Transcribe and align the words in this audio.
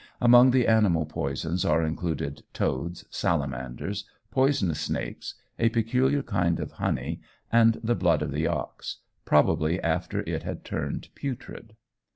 Among 0.19 0.49
the 0.49 0.67
animal 0.67 1.05
poisons 1.05 1.63
are 1.63 1.83
included 1.83 2.41
toads, 2.55 3.05
salamanders, 3.11 4.03
poisonous 4.31 4.79
snakes, 4.81 5.35
a 5.59 5.69
peculiar 5.69 6.23
kind 6.23 6.59
of 6.59 6.71
honey, 6.71 7.21
and 7.51 7.79
the 7.83 7.93
blood 7.93 8.23
of 8.23 8.31
the 8.31 8.47
ox, 8.47 9.01
probably 9.25 9.79
after 9.83 10.21
it 10.21 10.41
had 10.41 10.65
turned 10.65 11.09
putrid. 11.13 11.75